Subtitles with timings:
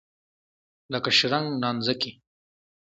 [0.93, 2.11] لکه شرنګ نانځکې.